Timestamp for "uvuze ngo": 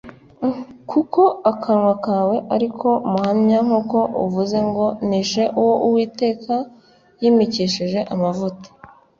4.23-4.85